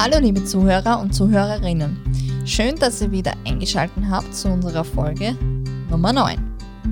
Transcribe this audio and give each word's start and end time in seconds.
Hallo 0.00 0.20
liebe 0.20 0.44
Zuhörer 0.44 1.00
und 1.00 1.12
Zuhörerinnen. 1.12 1.96
Schön, 2.46 2.76
dass 2.76 3.02
ihr 3.02 3.10
wieder 3.10 3.32
eingeschaltet 3.44 4.04
habt 4.08 4.32
zu 4.32 4.48
unserer 4.48 4.84
Folge 4.84 5.32
Nummer 5.90 6.12
9 6.12 6.38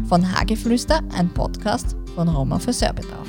von 0.09 0.33
Hageflüster, 0.33 1.03
ein 1.13 1.33
Podcast 1.33 1.95
von 2.17 2.29
Roma 2.29 2.59
für 2.59 2.73
Sörbedarf. 2.73 3.29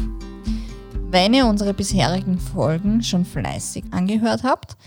Wenn 1.12 1.36
ihr 1.36 1.46
unsere 1.46 1.76
bisherigen 1.76 2.40
Folgen 2.40 3.04
schon 3.04 3.24
fleißig 3.24 3.84
angehört 3.92 4.42
habt, 4.42 4.78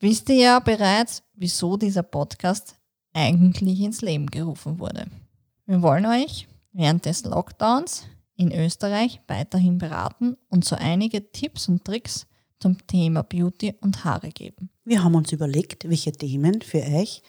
wisst 0.00 0.30
ihr 0.30 0.36
ja 0.36 0.58
bereits, 0.60 1.22
wieso 1.34 1.76
dieser 1.76 2.02
Podcast 2.02 2.76
eigentlich 3.12 3.80
ins 3.80 4.00
Leben 4.00 4.28
gerufen 4.28 4.78
wurde. 4.78 5.08
Wir 5.66 5.82
wollen 5.82 6.06
euch 6.06 6.48
während 6.72 7.04
des 7.04 7.26
Lockdowns 7.26 8.06
in 8.36 8.50
Österreich 8.50 9.20
weiterhin 9.28 9.76
beraten 9.76 10.38
und 10.48 10.64
so 10.64 10.74
einige 10.74 11.32
Tipps 11.32 11.68
und 11.68 11.84
Tricks 11.84 12.26
zum 12.62 12.78
Thema 12.86 13.24
Beauty 13.24 13.74
und 13.80 14.04
Haare 14.04 14.28
geben. 14.30 14.70
Wir 14.84 15.02
haben 15.02 15.16
uns 15.16 15.32
überlegt, 15.32 15.88
welche 15.88 16.12
Themen 16.12 16.62
für 16.62 16.78
euch, 16.78 17.22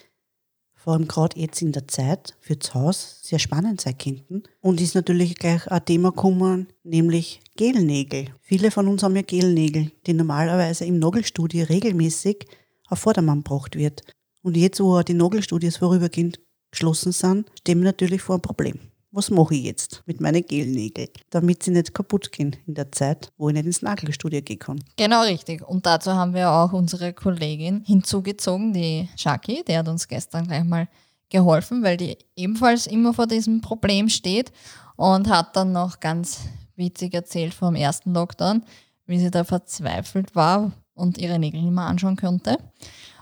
vor 0.75 0.93
allem 0.93 1.07
gerade 1.07 1.39
jetzt 1.39 1.61
in 1.61 1.71
der 1.71 1.87
Zeit, 1.87 2.37
für 2.39 2.55
das 2.55 2.73
Haus 2.75 3.19
sehr 3.23 3.39
spannend 3.39 3.81
sein 3.81 3.97
könnten. 3.97 4.43
Und 4.61 4.79
ist 4.79 4.93
natürlich 4.93 5.35
gleich 5.35 5.67
ein 5.71 5.85
Thema 5.85 6.11
gekommen, 6.11 6.67
nämlich 6.83 7.41
Gelnägel. 7.55 8.27
Viele 8.41 8.69
von 8.69 8.87
uns 8.87 9.01
haben 9.01 9.15
ja 9.15 9.23
Gelnägel, 9.23 9.91
die 10.05 10.13
normalerweise 10.13 10.85
im 10.85 10.99
Nagelstudio 10.99 11.65
regelmäßig 11.65 12.45
auf 12.89 12.99
Vordermann 12.99 13.43
gebracht 13.43 13.75
wird. 13.75 14.03
Und 14.43 14.55
jetzt, 14.55 14.81
wo 14.81 15.01
die 15.01 15.15
Nagelstudios 15.15 15.77
vorübergehend 15.77 16.39
geschlossen 16.69 17.11
sind, 17.11 17.49
stehen 17.59 17.79
wir 17.79 17.85
natürlich 17.85 18.21
vor 18.21 18.35
einem 18.35 18.41
Problem 18.43 18.79
was 19.13 19.29
mache 19.29 19.53
ich 19.53 19.63
jetzt 19.63 20.03
mit 20.07 20.19
meinen 20.19 20.45
Gelnägeln, 20.45 21.09
damit 21.29 21.63
sie 21.63 21.71
nicht 21.71 21.93
kaputt 21.93 22.31
gehen 22.31 22.55
in 22.65 22.73
der 22.73 22.91
Zeit, 22.91 23.31
wo 23.37 23.47
ich 23.47 23.53
nicht 23.53 23.67
ins 23.67 23.83
Nagelstudio 23.83 24.41
gehen 24.41 24.59
kann. 24.59 24.83
Genau 24.97 25.21
richtig. 25.21 25.61
Und 25.67 25.85
dazu 25.85 26.11
haben 26.13 26.33
wir 26.33 26.49
auch 26.49 26.73
unsere 26.73 27.13
Kollegin 27.13 27.83
hinzugezogen, 27.85 28.73
die 28.73 29.07
Shaki, 29.15 29.63
die 29.67 29.77
hat 29.77 29.87
uns 29.87 30.07
gestern 30.07 30.47
gleich 30.47 30.63
mal 30.63 30.87
geholfen, 31.29 31.83
weil 31.83 31.97
die 31.97 32.17
ebenfalls 32.35 32.87
immer 32.87 33.13
vor 33.13 33.27
diesem 33.27 33.61
Problem 33.61 34.09
steht 34.09 34.51
und 34.95 35.29
hat 35.29 35.55
dann 35.55 35.71
noch 35.71 35.99
ganz 35.99 36.39
witzig 36.75 37.13
erzählt 37.13 37.53
vom 37.53 37.75
ersten 37.75 38.13
Lockdown, 38.13 38.63
wie 39.05 39.19
sie 39.19 39.31
da 39.31 39.43
verzweifelt 39.43 40.35
war 40.35 40.71
und 40.95 41.19
ihre 41.19 41.37
Nägel 41.37 41.61
nicht 41.61 41.73
mehr 41.73 41.85
anschauen 41.85 42.15
konnte. 42.15 42.57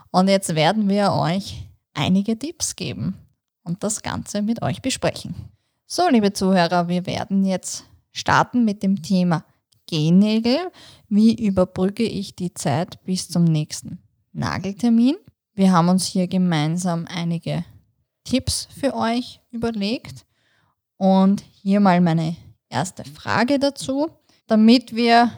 Und 0.10 0.30
jetzt 0.30 0.56
werden 0.56 0.88
wir 0.88 1.12
euch 1.12 1.68
einige 1.94 2.40
Tipps 2.40 2.78
geben 2.78 3.16
und 3.64 3.84
das 3.84 4.02
Ganze 4.02 4.42
mit 4.42 4.62
euch 4.62 4.82
besprechen. 4.82 5.52
So, 5.94 6.08
liebe 6.08 6.31
Zuhörer, 6.31 6.88
wir 6.88 7.06
werden 7.06 7.44
jetzt 7.44 7.84
starten 8.14 8.64
mit 8.64 8.81
dem 8.81 9.02
Thema 9.02 9.44
Gennägel. 9.89 10.72
Wie 11.09 11.36
überbrücke 11.36 12.03
ich 12.03 12.34
die 12.34 12.53
Zeit 12.53 13.03
bis 13.03 13.28
zum 13.28 13.44
nächsten 13.44 14.02
Nageltermin? 14.31 15.17
Wir 15.53 15.73
haben 15.73 15.89
uns 15.89 16.06
hier 16.06 16.30
gemeinsam 16.30 17.08
einige 17.14 17.66
Tipps 18.23 18.69
für 18.73 18.95
euch 18.95 19.42
überlegt. 19.52 20.25
Und 20.95 21.44
hier 21.62 21.81
mal 21.81 22.00
meine 22.00 22.38
erste 22.69 23.03
Frage 23.03 23.59
dazu. 23.59 24.12
Damit 24.47 24.95
wir 24.95 25.30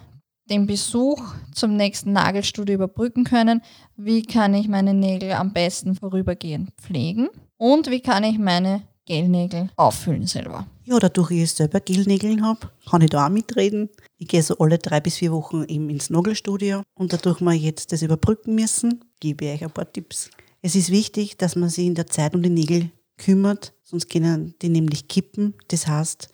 den 0.52 0.68
Besuch 0.68 1.34
zum 1.52 1.76
nächsten 1.78 2.12
Nagelstudio 2.12 2.76
überbrücken 2.76 3.24
können, 3.24 3.64
wie 3.96 4.22
kann 4.22 4.54
ich 4.54 4.68
meine 4.68 4.94
Nägel 4.94 5.32
am 5.32 5.52
besten 5.52 5.96
vorübergehend 5.96 6.70
pflegen? 6.80 7.30
Und 7.58 7.90
wie 7.90 8.02
kann 8.02 8.24
ich 8.24 8.38
meine 8.38 8.84
Gelnägel 9.06 9.70
auffüllen 9.76 10.26
selber. 10.28 10.68
Ja, 10.86 11.00
dadurch 11.00 11.32
ich 11.32 11.52
selber 11.52 11.80
Gelnägeln 11.80 12.46
habe, 12.46 12.70
kann 12.90 13.02
ich 13.02 13.10
da 13.10 13.26
auch 13.26 13.30
mitreden. 13.30 13.90
Ich 14.18 14.28
gehe 14.28 14.44
so 14.44 14.58
alle 14.58 14.78
drei 14.78 15.00
bis 15.00 15.18
vier 15.18 15.32
Wochen 15.32 15.64
eben 15.64 15.90
ins 15.90 16.10
Nagelstudio 16.10 16.84
und 16.96 17.14
dadurch 17.14 17.42
wir 17.42 17.54
jetzt 17.54 17.92
das 17.92 18.02
überbrücken 18.02 18.56
müssen, 18.56 19.04
gebe 19.20 19.46
ich 19.46 19.52
euch 19.54 19.64
ein 19.64 19.72
paar 19.72 19.92
Tipps. 19.92 20.30
Es 20.62 20.76
ist 20.76 20.92
wichtig, 20.92 21.38
dass 21.38 21.56
man 21.56 21.70
sich 21.70 21.86
in 21.86 21.96
der 21.96 22.08
Zeit 22.08 22.36
um 22.36 22.42
die 22.42 22.50
Nägel 22.50 22.92
kümmert, 23.18 23.74
sonst 23.84 24.10
können 24.10 24.56
die 24.62 24.70
nämlich 24.70 25.08
kippen. 25.08 25.54
Das 25.68 25.88
heißt, 25.88 26.30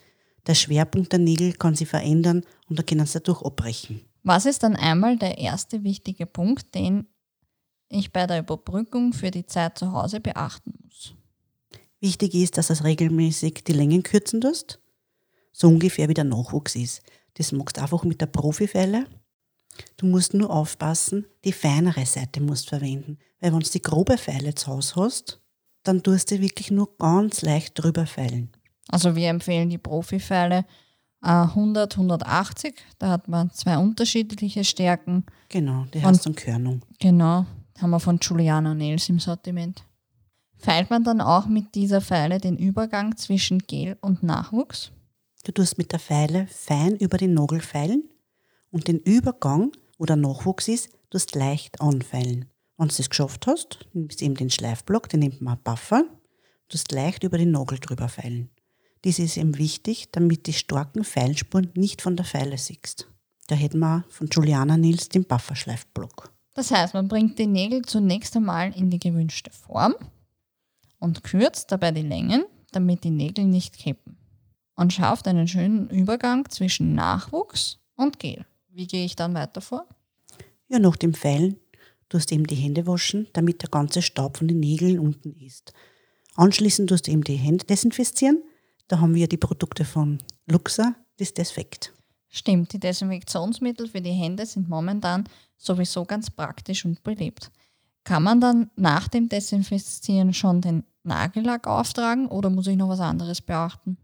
der 0.47 0.55
Schwerpunkt 0.55 1.11
der 1.11 1.19
Nägel 1.19 1.53
kann 1.53 1.75
sich 1.75 1.87
verändern 1.87 2.43
und 2.69 2.79
da 2.79 2.83
können 2.83 3.05
sie 3.05 3.19
dadurch 3.19 3.41
abbrechen. 3.43 4.01
Was 4.23 4.45
ist 4.45 4.63
dann 4.63 4.75
einmal 4.75 5.17
der 5.17 5.37
erste 5.37 5.83
wichtige 5.83 6.25
Punkt, 6.25 6.75
den 6.75 7.07
ich 7.87 8.11
bei 8.11 8.27
der 8.27 8.39
Überbrückung 8.39 9.13
für 9.13 9.31
die 9.31 9.45
Zeit 9.45 9.77
zu 9.77 9.91
Hause 9.91 10.19
beachten 10.19 10.73
muss? 10.83 11.15
Wichtig 12.01 12.33
ist, 12.33 12.57
dass 12.57 12.67
du 12.67 12.83
regelmäßig 12.83 13.63
die 13.65 13.73
Längen 13.73 14.03
kürzen 14.03 14.41
tust, 14.41 14.79
so 15.51 15.67
ungefähr 15.67 16.07
wie 16.07 16.13
der 16.13 16.23
Nachwuchs 16.23 16.75
ist. 16.75 17.01
Das 17.35 17.51
magst 17.51 17.77
du 17.77 17.81
einfach 17.81 18.03
mit 18.03 18.21
der 18.21 18.27
Profifeile. 18.27 19.05
Du 19.97 20.05
musst 20.05 20.33
nur 20.33 20.49
aufpassen, 20.49 21.25
die 21.45 21.51
feinere 21.51 22.05
Seite 22.05 22.41
musst 22.41 22.65
du 22.65 22.69
verwenden. 22.69 23.17
Weil 23.39 23.53
wenn 23.53 23.59
du 23.59 23.69
die 23.69 23.81
grobe 23.81 24.17
Feile 24.17 24.55
zu 24.55 24.67
Hause 24.67 24.95
hast, 24.97 25.41
dann 25.83 26.03
tust 26.03 26.31
du 26.31 26.39
wirklich 26.39 26.71
nur 26.71 26.97
ganz 26.97 27.41
leicht 27.41 27.81
drüber 27.81 28.05
feilen. 28.05 28.51
Also 28.89 29.15
wir 29.15 29.29
empfehlen 29.29 29.69
die 29.69 29.77
Profifeile 29.77 30.65
100, 31.21 31.97
180. 31.97 32.75
Da 32.97 33.09
hat 33.09 33.27
man 33.27 33.51
zwei 33.51 33.77
unterschiedliche 33.77 34.63
Stärken. 34.63 35.25
Genau, 35.49 35.85
die 35.93 36.01
hast 36.01 36.25
du 36.25 36.33
Körnung. 36.33 36.81
Genau, 36.99 37.45
haben 37.79 37.89
wir 37.89 37.99
von 37.99 38.19
Juliana 38.21 38.73
Nails 38.73 39.09
im 39.09 39.19
Sortiment. 39.19 39.83
Feilt 40.59 40.89
man 40.89 41.05
dann 41.05 41.21
auch 41.21 41.47
mit 41.47 41.73
dieser 41.73 42.01
Feile 42.01 42.37
den 42.37 42.57
Übergang 42.57 43.15
zwischen 43.15 43.59
Gel 43.59 43.97
und 44.01 44.23
Nachwuchs? 44.23 44.91
Du 45.45 45.53
tust 45.53 45.77
mit 45.77 45.93
der 45.93 45.99
Feile 45.99 46.47
fein 46.47 46.97
über 46.97 47.17
den 47.17 47.33
Nagel 47.33 47.61
feilen 47.61 48.03
und 48.69 48.89
den 48.89 48.99
Übergang, 48.99 49.71
wo 49.97 50.05
der 50.05 50.17
Nachwuchs 50.17 50.67
ist, 50.67 50.89
tust 51.09 51.33
leicht 51.33 51.79
anfeilen. 51.79 52.45
Wenn 52.77 52.89
du 52.89 52.95
das 52.95 53.09
geschafft 53.09 53.47
hast, 53.47 53.87
nimmst 53.93 54.19
du 54.19 54.25
eben 54.25 54.35
den 54.35 54.49
Schleifblock, 54.49 55.07
den 55.07 55.21
nimmt 55.21 55.41
man 55.41 55.57
Buffer, 55.63 56.03
tust 56.67 56.91
leicht 56.91 57.23
über 57.23 57.37
den 57.37 57.51
Nagel 57.51 57.79
drüber 57.79 58.09
feilen. 58.09 58.49
Dies 59.05 59.17
ist 59.19 59.37
eben 59.37 59.57
wichtig, 59.57 60.11
damit 60.11 60.45
die 60.45 60.53
starken 60.53 61.05
Feilspuren 61.05 61.71
nicht 61.73 62.01
von 62.01 62.17
der 62.17 62.25
Feile 62.25 62.57
siehst. 62.57 63.07
Da 63.47 63.55
hätten 63.55 63.79
wir 63.79 64.03
von 64.09 64.27
Juliana 64.27 64.75
Nils 64.75 65.07
den 65.07 65.23
Bufferschleifblock. 65.23 66.33
Das 66.53 66.71
heißt, 66.71 66.93
man 66.93 67.07
bringt 67.07 67.39
die 67.39 67.47
Nägel 67.47 67.83
zunächst 67.83 68.35
einmal 68.35 68.75
in 68.75 68.89
die 68.89 68.99
gewünschte 68.99 69.51
Form, 69.51 69.95
und 70.99 71.23
kürzt 71.23 71.71
dabei 71.71 71.91
die 71.91 72.01
Längen, 72.01 72.45
damit 72.71 73.03
die 73.03 73.09
Nägel 73.09 73.45
nicht 73.45 73.77
kippen. 73.77 74.17
Und 74.75 74.93
schafft 74.93 75.27
einen 75.27 75.47
schönen 75.47 75.89
Übergang 75.89 76.49
zwischen 76.49 76.93
Nachwuchs 76.93 77.79
und 77.95 78.19
Gel. 78.19 78.45
Wie 78.69 78.87
gehe 78.87 79.05
ich 79.05 79.15
dann 79.15 79.33
weiter 79.33 79.61
vor? 79.61 79.85
Ja, 80.67 80.79
nach 80.79 80.95
dem 80.95 81.13
Feilen 81.13 81.57
tust 82.07 82.31
du 82.31 82.35
eben 82.35 82.47
die 82.47 82.55
Hände 82.55 82.87
waschen, 82.87 83.27
damit 83.33 83.61
der 83.61 83.69
ganze 83.69 84.01
Staub 84.01 84.37
von 84.37 84.47
den 84.47 84.59
Nägeln 84.59 84.99
unten 84.99 85.33
ist. 85.33 85.73
Anschließend 86.35 86.89
tust 86.89 87.07
du 87.07 87.11
eben 87.11 87.23
die 87.23 87.35
Hände 87.35 87.65
desinfizieren. 87.65 88.41
Da 88.87 88.99
haben 88.99 89.15
wir 89.15 89.27
die 89.27 89.37
Produkte 89.37 89.83
von 89.83 90.19
Luxa, 90.47 90.95
das 91.17 91.33
Desfekt. 91.33 91.93
Stimmt, 92.29 92.71
die 92.73 92.79
Desinfektionsmittel 92.79 93.87
für 93.87 94.01
die 94.01 94.11
Hände 94.11 94.45
sind 94.45 94.69
momentan 94.69 95.27
sowieso 95.57 96.05
ganz 96.05 96.29
praktisch 96.29 96.85
und 96.85 97.03
belebt. 97.03 97.51
Kann 98.09 98.23
man 98.23 98.41
dann 98.41 98.71
nach 98.75 99.07
dem 99.07 99.29
Desinfizieren 99.29 100.33
schon 100.33 100.61
den 100.61 100.83
Nagellack 101.03 101.67
auftragen 101.67 102.25
oder 102.25 102.49
muss 102.49 102.65
ich 102.65 102.75
noch 102.75 102.89
was 102.89 103.01
anderes 103.01 103.39
beachten? 103.39 103.99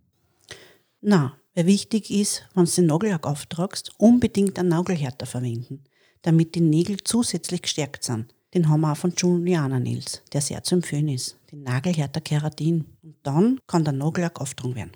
Na, 1.01 1.33
wichtig 1.55 2.11
ist, 2.11 2.43
wenn 2.53 2.66
du 2.66 2.71
den 2.71 2.85
Nagellack 2.85 3.25
auftragst, 3.25 3.93
unbedingt 3.97 4.59
einen 4.59 4.69
Nagelhärter 4.69 5.25
verwenden, 5.25 5.83
damit 6.21 6.53
die 6.53 6.61
Nägel 6.61 6.97
zusätzlich 7.03 7.63
gestärkt 7.63 8.03
sind. 8.03 8.31
Den 8.53 8.69
haben 8.69 8.81
wir 8.81 8.91
auch 8.91 8.97
von 8.97 9.11
Juliana 9.17 9.79
Nils, 9.79 10.22
der 10.31 10.41
sehr 10.41 10.63
zu 10.63 10.75
empfehlen 10.75 11.07
ist. 11.07 11.35
Den 11.51 11.63
Nagelhärter 11.63 12.22
Keratin. 12.22 12.85
Und 13.01 13.16
dann 13.23 13.59
kann 13.66 13.85
der 13.85 13.93
Nagellack 13.93 14.39
auftragen 14.39 14.75
werden. 14.75 14.91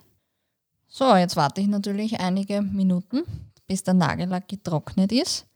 So, 0.88 1.16
jetzt 1.16 1.36
warte 1.36 1.62
ich 1.62 1.68
natürlich 1.68 2.20
einige 2.20 2.62
Minuten, 2.62 3.24
bis 3.66 3.82
der 3.82 3.96
Nagellack 3.96 4.48
getrocknet 4.48 5.12
ist. 5.12 5.48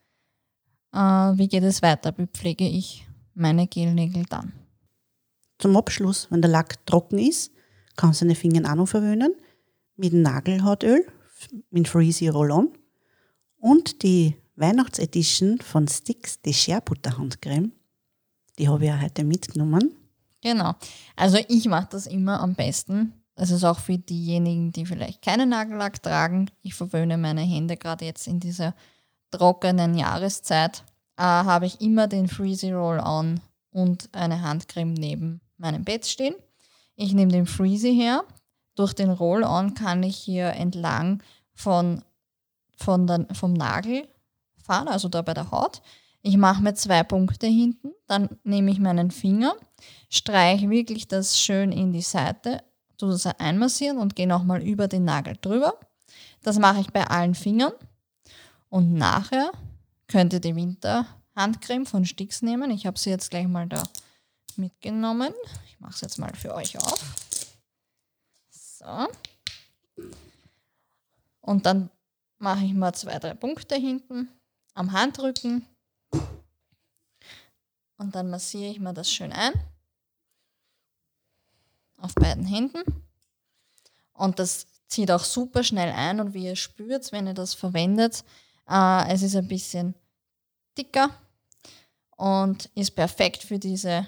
Äh, 0.91 0.97
wie 0.97 1.47
geht 1.47 1.63
es 1.63 1.83
weiter? 1.83 2.17
Wie 2.17 2.25
pflege 2.25 2.67
ich 2.67 3.05
meine 3.35 3.67
Gelnägel 3.67 4.25
dann? 4.29 4.53
Zum 5.59 5.77
Abschluss, 5.77 6.27
wenn 6.29 6.41
der 6.41 6.51
Lack 6.51 6.85
trocken 6.85 7.17
ist, 7.17 7.51
kannst 7.95 8.21
du 8.21 8.25
deine 8.25 8.35
Finger 8.35 8.69
auch 8.69 8.75
noch 8.75 8.87
verwöhnen 8.87 9.33
mit 9.95 10.13
Nagelhautöl, 10.13 11.05
mit 11.69 11.87
Freezy 11.87 12.27
Roll-On 12.27 12.69
und 13.57 14.03
die 14.03 14.35
Weihnachtsedition 14.55 15.59
von 15.59 15.87
Sticks, 15.87 16.41
die 16.41 16.53
Scherbutter-Handcreme. 16.53 17.71
Die 18.59 18.69
habe 18.69 18.83
ich 18.83 18.89
ja 18.89 18.99
heute 18.99 19.23
mitgenommen. 19.23 19.95
Genau. 20.41 20.73
Also 21.15 21.39
ich 21.47 21.65
mache 21.67 21.87
das 21.91 22.05
immer 22.05 22.39
am 22.39 22.53
besten. 22.55 23.13
Das 23.35 23.49
ist 23.49 23.63
auch 23.63 23.79
für 23.79 23.97
diejenigen, 23.97 24.71
die 24.71 24.85
vielleicht 24.85 25.21
keinen 25.23 25.49
Nagellack 25.49 26.03
tragen. 26.03 26.51
Ich 26.61 26.75
verwöhne 26.75 27.17
meine 27.17 27.41
Hände 27.41 27.77
gerade 27.77 28.05
jetzt 28.05 28.27
in 28.27 28.39
dieser 28.39 28.75
trockenen 29.31 29.95
Jahreszeit. 29.95 30.83
Äh, 31.17 31.23
habe 31.23 31.65
ich 31.65 31.81
immer 31.81 32.07
den 32.07 32.27
Freezy 32.27 32.71
Roll-On 32.71 33.39
und 33.71 34.09
eine 34.13 34.41
Handcreme 34.41 34.93
neben 34.93 35.41
meinem 35.57 35.83
Bett 35.83 36.05
stehen. 36.05 36.35
Ich 36.95 37.13
nehme 37.13 37.31
den 37.31 37.45
Freezy 37.45 37.95
her. 37.95 38.23
Durch 38.75 38.93
den 38.93 39.11
Roll-On 39.11 39.75
kann 39.75 40.01
ich 40.01 40.17
hier 40.17 40.47
entlang 40.53 41.21
von, 41.53 42.03
von 42.75 43.05
der, 43.05 43.27
vom 43.33 43.53
Nagel 43.53 44.07
fahren, 44.63 44.87
also 44.87 45.09
da 45.09 45.21
bei 45.21 45.33
der 45.33 45.51
Haut. 45.51 45.81
Ich 46.23 46.37
mache 46.37 46.63
mir 46.63 46.73
zwei 46.73 47.03
Punkte 47.03 47.47
hinten, 47.47 47.91
dann 48.07 48.29
nehme 48.43 48.71
ich 48.71 48.79
meinen 48.79 49.11
Finger, 49.11 49.53
streiche 50.09 50.69
wirklich 50.69 51.07
das 51.07 51.37
schön 51.37 51.71
in 51.71 51.91
die 51.91 52.01
Seite, 52.01 52.63
tue 52.97 53.11
das 53.11 53.25
einmassieren 53.25 53.97
und 53.97 54.15
gehe 54.15 54.27
nochmal 54.27 54.61
über 54.63 54.87
den 54.87 55.03
Nagel 55.03 55.37
drüber. 55.39 55.77
Das 56.41 56.57
mache 56.59 56.79
ich 56.79 56.91
bei 56.91 57.05
allen 57.05 57.35
Fingern. 57.35 57.73
Und 58.69 58.93
nachher 58.93 59.51
könnt 60.13 60.31
ihr 60.31 60.39
die 60.39 60.55
Winterhandcreme 60.55 61.87
von 61.87 62.05
Stix 62.05 62.43
nehmen. 62.43 62.69
Ich 62.69 62.85
habe 62.85 62.99
sie 62.99 63.09
jetzt 63.09 63.31
gleich 63.31 63.47
mal 63.47 63.67
da 63.67 63.81
mitgenommen. 64.57 65.33
Ich 65.65 65.79
mache 65.79 65.95
es 65.95 66.01
jetzt 66.01 66.19
mal 66.19 66.31
für 66.35 66.53
euch 66.53 66.77
auf. 66.77 67.03
So. 68.51 69.07
Und 71.41 71.65
dann 71.65 71.89
mache 72.37 72.63
ich 72.63 72.75
mal 72.75 72.93
zwei, 72.93 73.17
drei 73.17 73.33
Punkte 73.33 73.73
hinten 73.73 74.29
am 74.75 74.91
Handrücken. 74.91 75.65
Und 77.97 78.13
dann 78.13 78.29
massiere 78.29 78.69
ich 78.69 78.79
mir 78.79 78.93
das 78.93 79.11
schön 79.11 79.33
ein. 79.33 79.53
Auf 81.97 82.13
beiden 82.13 82.45
Händen. 82.45 82.83
Und 84.13 84.37
das 84.37 84.67
zieht 84.85 85.09
auch 85.09 85.23
super 85.23 85.63
schnell 85.63 85.91
ein. 85.91 86.19
Und 86.19 86.35
wie 86.35 86.45
ihr 86.45 86.55
spürt, 86.55 87.11
wenn 87.11 87.25
ihr 87.25 87.33
das 87.33 87.55
verwendet, 87.55 88.23
äh, 88.69 89.11
es 89.11 89.23
ist 89.23 89.35
ein 89.35 89.47
bisschen 89.47 89.95
dicker 90.77 91.09
und 92.17 92.69
ist 92.75 92.91
perfekt 92.91 93.43
für 93.43 93.59
diese 93.59 94.07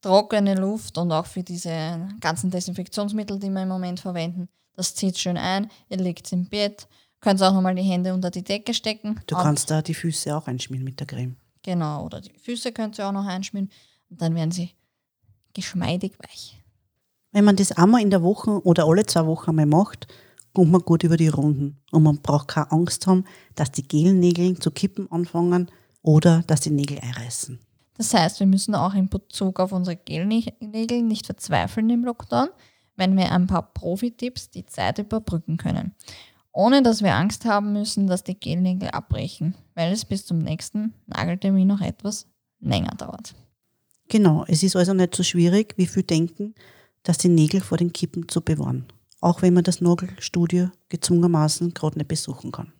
trockene 0.00 0.54
Luft 0.54 0.98
und 0.98 1.10
auch 1.12 1.26
für 1.26 1.42
diese 1.42 2.08
ganzen 2.20 2.50
Desinfektionsmittel, 2.50 3.38
die 3.38 3.50
wir 3.50 3.62
im 3.62 3.68
Moment 3.68 4.00
verwenden. 4.00 4.48
Das 4.74 4.94
zieht 4.94 5.18
schön 5.18 5.36
ein, 5.36 5.70
ihr 5.88 5.98
liegt 5.98 6.30
im 6.32 6.46
Bett, 6.46 6.88
könnt 7.20 7.42
auch 7.42 7.54
nochmal 7.54 7.74
die 7.74 7.82
Hände 7.82 8.12
unter 8.12 8.30
die 8.30 8.44
Decke 8.44 8.74
stecken. 8.74 9.20
Du 9.26 9.36
kannst 9.36 9.70
da 9.70 9.80
die 9.80 9.94
Füße 9.94 10.36
auch 10.36 10.46
einschmieren 10.46 10.84
mit 10.84 11.00
der 11.00 11.06
Creme. 11.06 11.36
Genau, 11.62 12.04
oder 12.04 12.20
die 12.20 12.38
Füße 12.38 12.72
könnt 12.72 12.98
ihr 12.98 13.08
auch 13.08 13.12
noch 13.12 13.26
einschmieren 13.26 13.70
und 14.10 14.20
dann 14.20 14.34
werden 14.34 14.50
sie 14.50 14.72
geschmeidig 15.54 16.18
weich. 16.18 16.60
Wenn 17.32 17.44
man 17.44 17.56
das 17.56 17.72
einmal 17.72 18.02
in 18.02 18.10
der 18.10 18.22
Woche 18.22 18.62
oder 18.64 18.84
alle 18.86 19.06
zwei 19.06 19.26
Wochen 19.26 19.50
einmal 19.50 19.66
macht, 19.66 20.06
kommt 20.54 20.72
man 20.72 20.80
gut 20.80 21.02
über 21.02 21.16
die 21.16 21.28
Runden. 21.28 21.82
Und 21.90 22.04
man 22.04 22.22
braucht 22.22 22.48
keine 22.48 22.72
Angst 22.72 23.06
haben, 23.06 23.24
dass 23.54 23.72
die 23.72 23.86
Gelnägel 23.86 24.58
zu 24.58 24.70
kippen 24.70 25.10
anfangen 25.12 25.70
oder 26.02 26.42
dass 26.46 26.60
die 26.60 26.70
Nägel 26.70 26.98
einreißen. 27.00 27.58
Das 27.96 28.14
heißt, 28.14 28.40
wir 28.40 28.46
müssen 28.46 28.74
auch 28.74 28.94
in 28.94 29.08
Bezug 29.08 29.60
auf 29.60 29.72
unsere 29.72 29.96
Gelnägel 29.96 31.02
nicht 31.02 31.26
verzweifeln 31.26 31.90
im 31.90 32.04
Lockdown, 32.04 32.48
wenn 32.96 33.16
wir 33.16 33.30
ein 33.30 33.46
paar 33.46 33.72
Profi-Tipps 33.74 34.50
die 34.50 34.66
Zeit 34.66 34.98
überbrücken 34.98 35.56
können. 35.56 35.94
Ohne 36.52 36.82
dass 36.82 37.02
wir 37.02 37.14
Angst 37.14 37.44
haben 37.44 37.72
müssen, 37.72 38.06
dass 38.06 38.22
die 38.22 38.38
Gelnägel 38.38 38.88
abbrechen, 38.90 39.56
weil 39.74 39.92
es 39.92 40.04
bis 40.04 40.24
zum 40.24 40.38
nächsten 40.38 40.94
Nageltermin 41.06 41.66
noch 41.66 41.80
etwas 41.80 42.26
länger 42.60 42.94
dauert. 42.96 43.34
Genau, 44.08 44.44
es 44.46 44.62
ist 44.62 44.76
also 44.76 44.94
nicht 44.94 45.14
so 45.14 45.22
schwierig, 45.22 45.74
wie 45.76 45.86
viele 45.86 46.04
denken, 46.04 46.54
dass 47.02 47.18
die 47.18 47.28
Nägel 47.28 47.60
vor 47.60 47.78
den 47.78 47.92
Kippen 47.92 48.28
zu 48.28 48.40
bewahren. 48.40 48.86
Auch 49.24 49.40
wenn 49.40 49.54
man 49.54 49.64
das 49.64 49.80
Nagelstudio 49.80 50.68
gezwungenermaßen 50.90 51.72
gerade 51.72 51.96
nicht 51.96 52.08
besuchen 52.08 52.52
kann. 52.52 52.74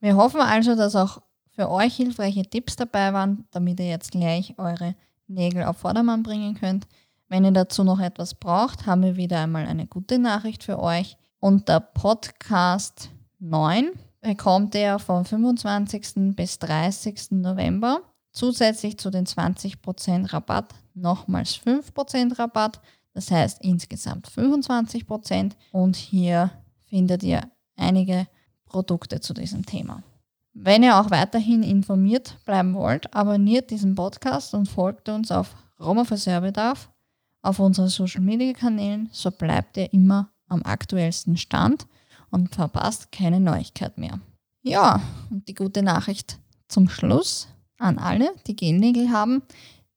Wir 0.00 0.16
hoffen 0.16 0.40
also, 0.40 0.74
dass 0.74 0.96
auch 0.96 1.22
für 1.54 1.70
euch 1.70 1.94
hilfreiche 1.94 2.42
Tipps 2.42 2.74
dabei 2.74 3.12
waren, 3.12 3.46
damit 3.52 3.78
ihr 3.78 3.86
jetzt 3.86 4.10
gleich 4.10 4.54
eure 4.58 4.96
Nägel 5.28 5.62
auf 5.62 5.76
Vordermann 5.76 6.24
bringen 6.24 6.54
könnt. 6.54 6.88
Wenn 7.28 7.44
ihr 7.44 7.52
dazu 7.52 7.84
noch 7.84 8.00
etwas 8.00 8.34
braucht, 8.34 8.86
haben 8.86 9.04
wir 9.04 9.14
wieder 9.14 9.38
einmal 9.38 9.66
eine 9.66 9.86
gute 9.86 10.18
Nachricht 10.18 10.64
für 10.64 10.80
euch. 10.80 11.16
Unter 11.38 11.78
Podcast 11.78 13.10
9 13.38 13.92
bekommt 14.20 14.74
ihr 14.74 14.98
vom 14.98 15.24
25. 15.24 16.34
bis 16.34 16.58
30. 16.58 17.30
November 17.30 18.00
zusätzlich 18.32 18.98
zu 18.98 19.10
den 19.10 19.26
20% 19.26 20.32
Rabatt 20.32 20.74
nochmals 20.94 21.54
5% 21.64 22.36
Rabatt. 22.36 22.80
Das 23.14 23.30
heißt 23.30 23.62
insgesamt 23.62 24.28
25% 24.28 25.52
und 25.72 25.96
hier 25.96 26.50
findet 26.88 27.22
ihr 27.22 27.40
einige 27.76 28.26
Produkte 28.66 29.20
zu 29.20 29.32
diesem 29.34 29.64
Thema. 29.64 30.02
Wenn 30.52 30.82
ihr 30.82 31.00
auch 31.00 31.10
weiterhin 31.10 31.62
informiert 31.62 32.36
bleiben 32.44 32.74
wollt, 32.74 33.12
abonniert 33.14 33.70
diesen 33.70 33.94
Podcast 33.94 34.54
und 34.54 34.68
folgt 34.68 35.08
uns 35.08 35.30
auf 35.30 35.54
Roma 35.80 36.04
für 36.04 36.16
Serviedarf 36.16 36.90
auf 37.42 37.58
unseren 37.58 37.88
Social 37.88 38.20
Media 38.20 38.52
Kanälen, 38.52 39.08
so 39.12 39.30
bleibt 39.30 39.76
ihr 39.76 39.92
immer 39.92 40.30
am 40.48 40.62
aktuellsten 40.62 41.36
Stand 41.36 41.86
und 42.30 42.54
verpasst 42.54 43.12
keine 43.12 43.40
Neuigkeit 43.40 43.98
mehr. 43.98 44.20
Ja, 44.62 45.00
und 45.30 45.46
die 45.46 45.54
gute 45.54 45.82
Nachricht 45.82 46.38
zum 46.68 46.88
Schluss 46.88 47.48
an 47.78 47.98
alle, 47.98 48.32
die 48.46 48.56
Gelnägel 48.56 49.10
haben, 49.10 49.42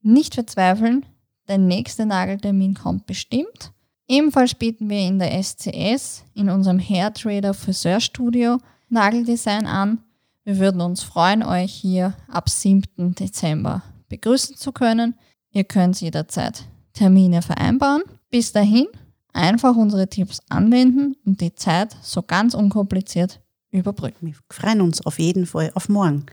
nicht 0.02 0.34
verzweifeln, 0.34 1.06
der 1.48 1.58
nächste 1.58 2.06
Nageltermin 2.06 2.74
kommt 2.74 3.06
bestimmt. 3.06 3.72
Ebenfalls 4.06 4.54
bieten 4.54 4.88
wir 4.88 5.00
in 5.00 5.18
der 5.18 5.42
SCS, 5.42 6.24
in 6.34 6.48
unserem 6.48 6.78
Hairtrader 6.78 7.54
Friseurstudio, 7.54 8.58
Nageldesign 8.88 9.66
an 9.66 9.98
wir 10.48 10.58
würden 10.60 10.80
uns 10.80 11.02
freuen, 11.02 11.42
euch 11.42 11.74
hier 11.74 12.14
ab 12.26 12.48
7. 12.48 13.14
Dezember 13.14 13.82
begrüßen 14.08 14.56
zu 14.56 14.72
können. 14.72 15.14
Ihr 15.50 15.64
könnt 15.64 16.00
jederzeit 16.00 16.64
Termine 16.94 17.42
vereinbaren. 17.42 18.00
Bis 18.30 18.52
dahin 18.52 18.86
einfach 19.34 19.76
unsere 19.76 20.08
Tipps 20.08 20.40
anwenden 20.48 21.16
und 21.26 21.42
die 21.42 21.54
Zeit 21.54 21.94
so 22.00 22.22
ganz 22.22 22.54
unkompliziert 22.54 23.42
überbrücken. 23.72 24.28
Wir 24.28 24.36
freuen 24.48 24.80
uns 24.80 25.04
auf 25.04 25.18
jeden 25.18 25.44
Fall 25.44 25.70
auf 25.74 25.90
morgen, 25.90 26.24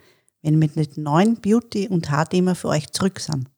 wenn 0.41 0.61
wir 0.61 0.69
mit 0.73 0.97
neuen 0.97 1.35
Beauty- 1.41 1.89
und 1.89 2.09
Haarthema 2.09 2.56
für 2.56 2.69
euch 2.69 2.94
zurück 2.94 3.19
sind. 3.19 3.50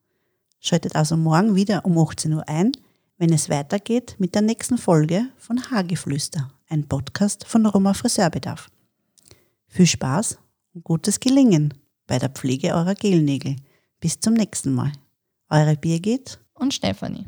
Schaltet 0.60 0.96
also 0.96 1.16
morgen 1.16 1.54
wieder 1.54 1.84
um 1.84 1.96
18 1.98 2.32
Uhr 2.32 2.48
ein, 2.48 2.72
wenn 3.16 3.32
es 3.32 3.48
weitergeht 3.48 4.16
mit 4.18 4.34
der 4.34 4.42
nächsten 4.42 4.78
Folge 4.78 5.28
von 5.36 5.70
Haargeflüster, 5.70 6.50
ein 6.68 6.86
Podcast 6.86 7.46
von 7.46 7.66
Roma 7.66 7.94
Friseurbedarf. 7.94 8.68
Viel 9.68 9.86
Spaß 9.86 10.38
und 10.74 10.84
gutes 10.84 11.20
Gelingen 11.20 11.74
bei 12.06 12.18
der 12.18 12.30
Pflege 12.30 12.74
eurer 12.74 12.94
Gelnägel. 12.94 13.56
Bis 14.00 14.18
zum 14.20 14.34
nächsten 14.34 14.72
Mal. 14.72 14.92
Eure 15.50 15.76
Birgit 15.76 16.38
und 16.54 16.74
Stefanie. 16.74 17.26